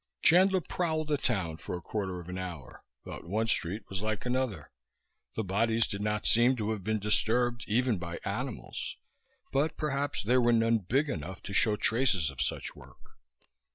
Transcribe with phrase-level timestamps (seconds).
[0.23, 4.25] Chandler prowled the town for a quarter of an hour, but one street was like
[4.25, 4.71] another.
[5.35, 8.97] The bodies did not seem to have been disturbed even by animals,
[9.51, 13.19] but perhaps there were none big enough to show traces of such work.